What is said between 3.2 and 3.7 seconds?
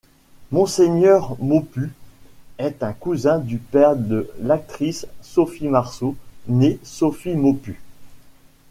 du